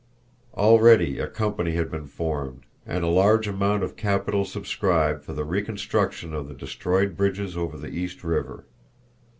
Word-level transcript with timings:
Already 0.55 1.19
a 1.19 1.27
company 1.27 1.73
had 1.73 1.91
been 1.91 2.07
formed 2.07 2.61
and 2.87 3.03
a 3.03 3.07
large 3.07 3.47
amount 3.47 3.83
of 3.83 3.95
capital 3.95 4.45
subscribed 4.45 5.23
for 5.23 5.33
the 5.33 5.45
reconstruction 5.45 6.33
of 6.33 6.47
the 6.47 6.55
destroyed 6.55 7.15
bridges 7.15 7.55
over 7.55 7.77
the 7.77 7.89
East 7.89 8.23
River. 8.23 8.65